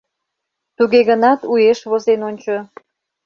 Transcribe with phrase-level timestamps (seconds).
[0.77, 2.55] Туге гынат уэш возен ончо.